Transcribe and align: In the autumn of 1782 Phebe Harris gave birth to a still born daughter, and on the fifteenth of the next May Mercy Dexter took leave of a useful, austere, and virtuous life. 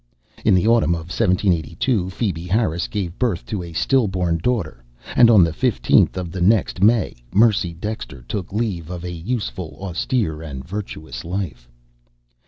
In 0.43 0.55
the 0.55 0.65
autumn 0.65 0.95
of 0.95 1.13
1782 1.15 2.09
Phebe 2.09 2.47
Harris 2.47 2.87
gave 2.87 3.19
birth 3.19 3.45
to 3.45 3.61
a 3.61 3.71
still 3.73 4.07
born 4.07 4.39
daughter, 4.39 4.83
and 5.15 5.29
on 5.29 5.43
the 5.43 5.53
fifteenth 5.53 6.17
of 6.17 6.31
the 6.31 6.41
next 6.41 6.81
May 6.81 7.17
Mercy 7.31 7.75
Dexter 7.75 8.23
took 8.23 8.51
leave 8.51 8.89
of 8.89 9.03
a 9.03 9.11
useful, 9.13 9.77
austere, 9.79 10.41
and 10.41 10.67
virtuous 10.67 11.23
life. 11.23 11.69